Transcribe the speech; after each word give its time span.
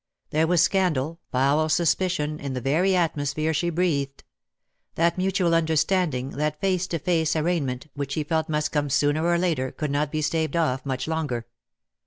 There 0.31 0.47
was 0.47 0.63
scandal— 0.63 1.19
foul 1.31 1.69
suspicion 1.69 2.39
in 2.39 2.53
the 2.53 2.59
very 2.59 2.95
atmosphere 2.95 3.53
she 3.53 3.69
breathed. 3.69 4.23
That 4.95 5.15
mutual 5.15 5.53
understanding, 5.53 6.31
that 6.31 6.59
face 6.59 6.87
to 6.87 6.97
face 6.97 7.35
arraignment, 7.35 7.85
which 7.93 8.15
he 8.15 8.23
felt 8.23 8.49
must 8.49 8.71
come 8.71 8.89
sooner 8.89 9.23
or 9.23 9.37
later, 9.37 9.71
could 9.71 9.91
not 9.91 10.11
be 10.11 10.23
staved 10.23 10.55
off 10.55 10.87
much 10.87 11.07
longer. 11.07 11.45